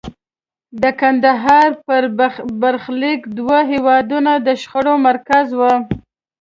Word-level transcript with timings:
د 0.81 0.83
کندهار 1.01 1.69
برخلیک 2.61 3.21
د 3.27 3.31
دوو 3.37 3.59
هېوادونو 3.71 4.33
د 4.45 4.47
شخړو 4.61 4.93
مرکز 5.07 5.45
و. 5.59 5.61